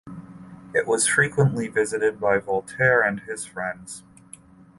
[0.73, 4.01] It was frequently visited by Voltaire and his friends.